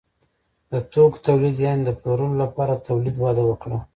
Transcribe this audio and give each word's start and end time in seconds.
د 0.71 0.73
توکو 0.91 1.17
تولید 1.27 1.55
یعنې 1.65 1.81
د 1.85 1.91
پلورلو 1.99 2.41
لپاره 2.43 2.83
تولید 2.87 3.15
وده 3.19 3.43
وکړه. 3.45 3.77